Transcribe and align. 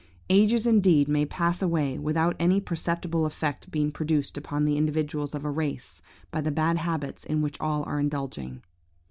Ages 0.31 0.65
indeed 0.65 1.07
may 1.07 1.27
pass 1.27 1.61
away 1.61 1.99
without 1.99 2.35
any 2.39 2.59
perceptible 2.59 3.27
effect 3.27 3.69
being 3.69 3.91
produced 3.91 4.35
upon 4.35 4.65
the 4.65 4.75
individuals 4.75 5.35
of 5.35 5.45
a 5.45 5.51
race 5.51 6.01
by 6.31 6.41
the 6.41 6.49
bad 6.49 6.79
habits 6.79 7.23
in 7.23 7.43
which 7.43 7.61
all 7.61 7.83
are 7.83 7.99
indulging. 7.99 8.63